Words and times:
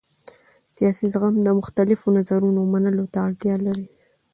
سیاسي 0.75 1.05
زغم 1.13 1.35
د 1.43 1.47
مختلفو 1.59 2.07
نظرونو 2.17 2.61
منلو 2.73 3.05
ته 3.13 3.17
اړتیا 3.27 3.55
لري 3.65 3.87